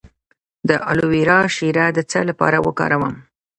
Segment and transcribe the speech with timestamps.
[0.69, 3.13] د الوویرا شیره د څه لپاره وکاروم؟